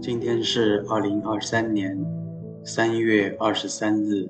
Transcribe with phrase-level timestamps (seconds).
[0.00, 1.94] 今天是二零二三年
[2.64, 4.26] 三月二十三日，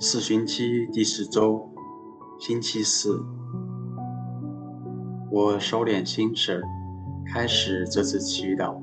[0.00, 1.68] 四旬期第十周，
[2.38, 3.20] 星期四。
[5.28, 6.62] 我收敛心神，
[7.26, 8.80] 开始这次祈祷。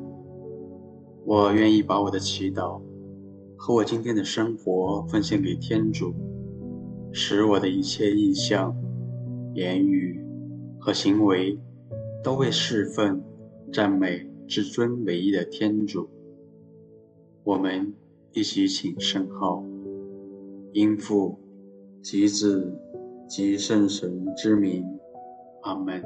[1.24, 2.82] 我愿意把我的祈祷
[3.56, 6.14] 和我今天的生活奉献给天主，
[7.14, 8.76] 使我的一切意向、
[9.54, 10.22] 言语
[10.78, 11.58] 和行为
[12.22, 13.24] 都为侍奉、
[13.72, 14.30] 赞美。
[14.48, 16.08] 至尊唯一的天主，
[17.44, 17.96] 我们
[18.34, 19.64] 一起请圣号，
[20.76, 21.40] 因父
[22.04, 22.78] 及子
[23.30, 24.86] 及圣神之名，
[25.62, 26.04] 阿门。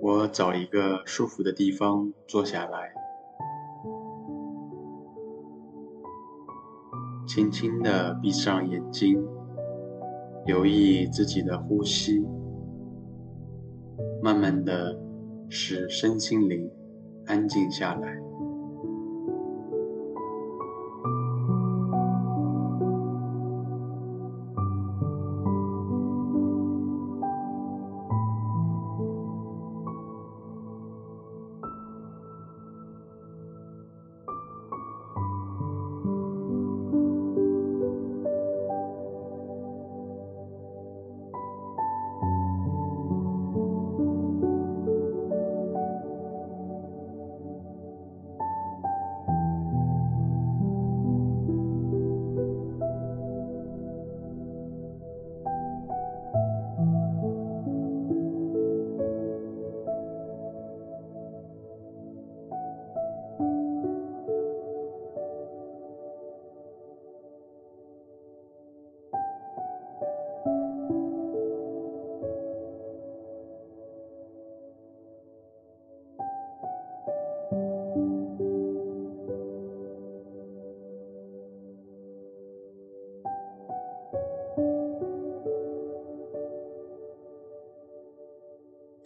[0.00, 2.92] 我找一个舒服的地方坐下来，
[7.28, 9.24] 轻轻地闭上眼睛，
[10.44, 12.20] 留意自己的呼吸。
[14.20, 15.00] 慢慢的，
[15.48, 16.68] 使身心灵
[17.26, 18.20] 安静下来。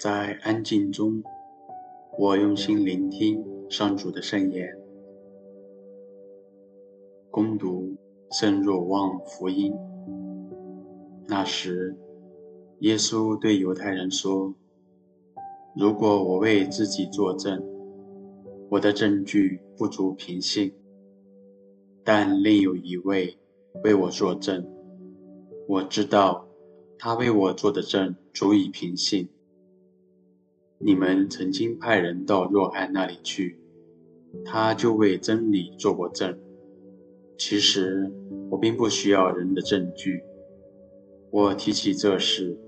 [0.00, 1.22] 在安静中，
[2.16, 4.78] 我用心聆听上主的圣言，
[7.31, 7.99] 恭读
[8.31, 9.75] 圣若望福音。
[11.28, 11.94] 那时，
[12.78, 14.55] 耶稣对犹太人说
[15.77, 17.62] ：“如果我为自己作证，
[18.71, 20.71] 我的证据不足凭信；
[22.03, 23.37] 但另有一位
[23.84, 24.66] 为我作证，
[25.69, 26.49] 我知道
[26.99, 29.28] 他为我作的证足以凭信。”
[30.83, 33.61] 你们曾经派人到若翰那里去，
[34.47, 36.39] 他就为真理做过证。
[37.37, 38.11] 其实
[38.49, 40.23] 我并不需要人的证据，
[41.31, 42.59] 我提起这事，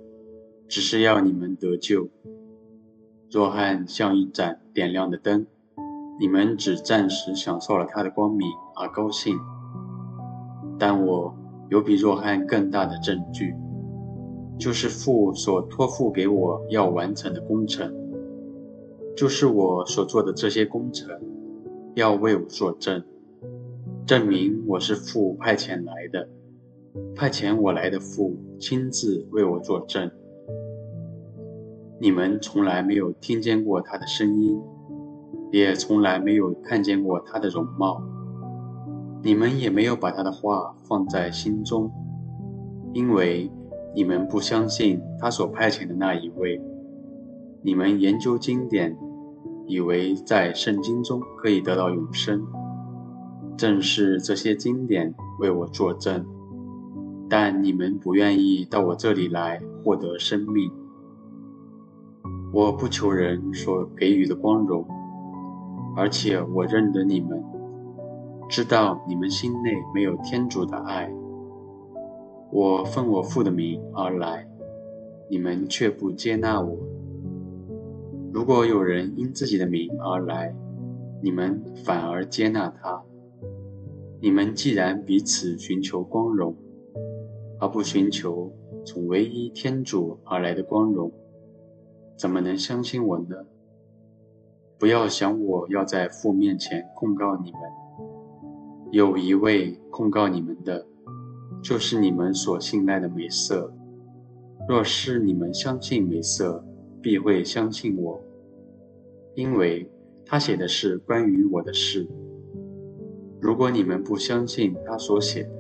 [0.69, 2.11] 只是要你们得救。
[3.31, 5.47] 若翰像一盏点亮的灯，
[6.21, 8.47] 你们只暂时享受了他的光明
[8.77, 9.39] 而高兴。
[10.79, 11.35] 但我
[11.71, 13.55] 有比若翰更大的证据，
[14.59, 18.02] 就是父所托付给我要完成的工程。
[19.15, 21.09] 就是我所做的这些工程，
[21.95, 23.05] 要为我作证，
[24.07, 26.29] 证明我是父派遣来的。
[27.15, 30.11] 派遣我来的父亲自为我作证。
[32.01, 34.59] 你们从来没有听见过他的声音，
[35.53, 38.03] 也从来没有看见过他的容貌。
[39.23, 41.91] 你们也没有把他的话放在心中，
[42.93, 43.51] 因为
[43.95, 46.61] 你们不相信他所派遣的那一位。
[47.65, 48.99] 你们研究经典，
[49.67, 52.45] 以为在圣经中可以得到永生，
[53.57, 56.27] 正是这些经典为我作证。
[57.29, 60.71] 但你们不愿意到我这里来获得生命。
[62.53, 64.85] 我不求人所给予的光荣，
[65.97, 67.43] 而且我认得你们，
[68.49, 71.11] 知道你们心内没有天主的爱。
[72.51, 74.47] 我奉我父的名而来，
[75.31, 76.77] 你们却不接纳我。
[78.33, 80.55] 如果有人因自己的名而来，
[81.23, 83.03] 你们反而接纳他。
[84.23, 86.57] 你们既然彼此寻求光荣，
[87.61, 88.51] 而不寻求
[88.87, 91.13] 从唯一天主而来的光荣，
[92.17, 93.37] 怎么能相信我呢？
[94.79, 97.61] 不要想我要在父面前控告你们，
[98.93, 100.87] 有一位控告你们的，
[101.63, 103.75] 就是你们所信赖的美色。
[104.67, 106.65] 若是你们相信美色，
[107.03, 108.23] 必会相信我，
[109.35, 109.91] 因为
[110.25, 112.09] 他写的是关于我的事。
[113.41, 115.51] 如果你们不相信他所写的，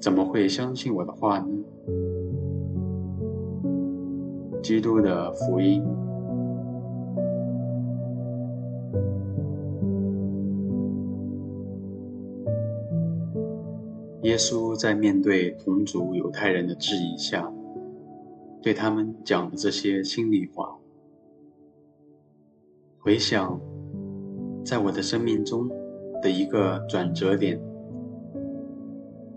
[0.00, 1.46] 怎么会相信我的话呢？
[4.60, 5.82] 基督的福音。
[14.22, 17.50] 耶稣在面对同族犹太人的质疑下，
[18.68, 20.76] 对他们讲的这些心里话。
[22.98, 23.58] 回想，
[24.62, 25.70] 在我的生命中
[26.20, 27.58] 的一个转折点，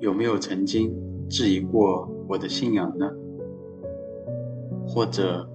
[0.02, 0.94] 有没有曾经
[1.30, 3.10] 质疑过我的信仰呢？
[4.86, 5.50] 或者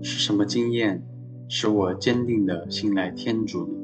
[0.00, 1.06] 是什么经验
[1.50, 3.77] 使我坚定地信赖天主呢？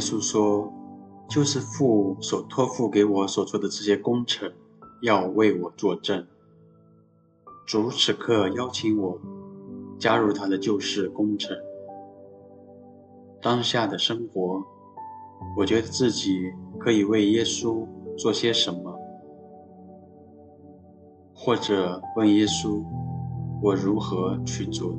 [0.00, 0.72] 耶稣说
[1.28, 4.50] ：“就是父所托付给我所做的这些工程，
[5.02, 6.26] 要为我作证。
[7.66, 9.20] 主此刻邀请我
[9.98, 11.54] 加入他的救世工程。
[13.42, 14.64] 当下的生活，
[15.58, 18.98] 我觉得自己可以为耶稣做些什么，
[21.34, 22.82] 或者问耶稣，
[23.60, 24.94] 我如何去做。”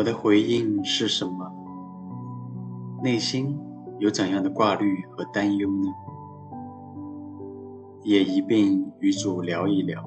[0.00, 1.52] 我的回应是什么？
[3.04, 3.54] 内心
[3.98, 5.92] 有怎样的挂虑和担忧呢？
[8.02, 10.02] 也一并与主聊一聊。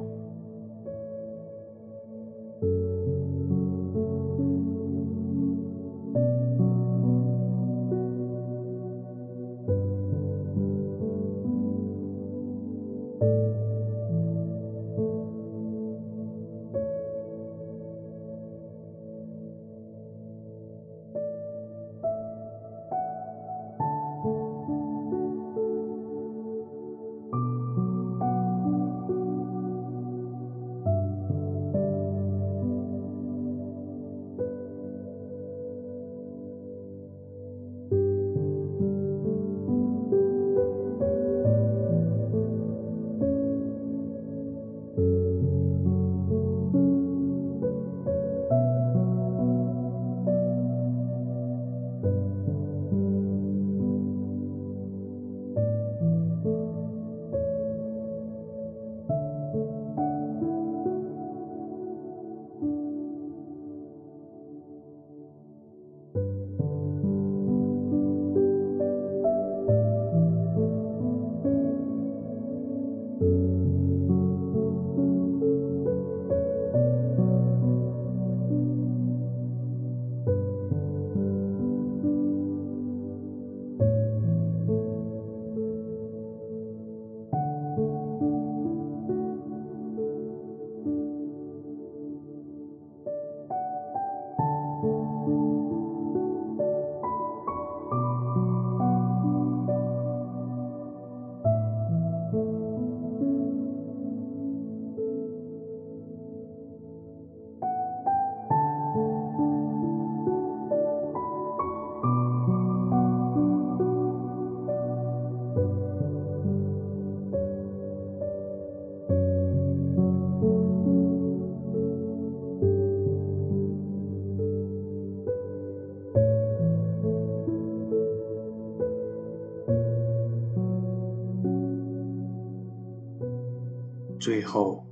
[134.44, 134.84] 以后，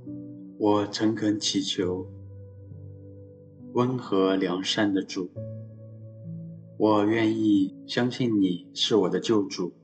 [0.56, 2.06] 我诚恳祈求，
[3.74, 5.28] 温和良善的主，
[6.78, 9.74] 我愿意相信你是我的救主，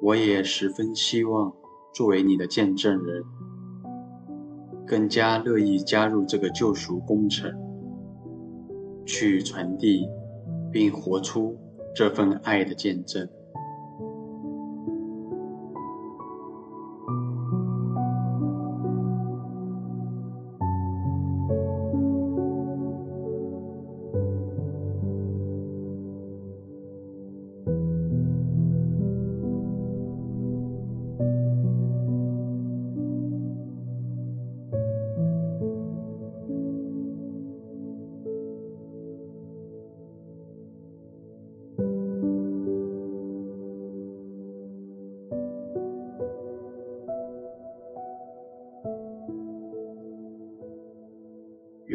[0.00, 1.52] 我也十分希望
[1.92, 3.24] 作为你的见证人，
[4.86, 7.52] 更加乐意加入这个救赎工程，
[9.04, 10.06] 去传递
[10.70, 11.58] 并活出
[11.96, 13.28] 这份爱的见证。